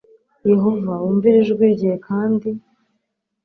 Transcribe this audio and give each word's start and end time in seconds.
Yehova 0.49 0.91
wumvire 1.01 1.37
ijwi 1.43 1.65
rye 1.75 1.93
kandi 2.07 2.49